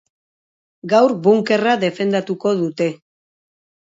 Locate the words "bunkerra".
1.27-1.75